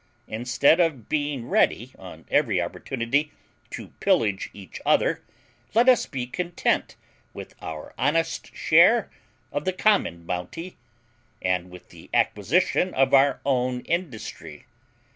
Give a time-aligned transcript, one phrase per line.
[0.25, 3.31] Instead of being ready, on every opportunity,
[3.69, 5.21] to pillage each other,
[5.75, 6.95] let us be content
[7.35, 9.11] with our honest share
[9.51, 10.75] of the common bounty,
[11.39, 14.65] and with the acquisition of our own industry.